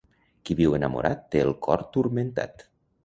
Qui 0.49 0.55
viu 0.61 0.77
enamorat 0.77 1.21
té 1.35 1.43
el 1.49 1.53
cor 1.67 1.85
turmentat. 1.99 2.67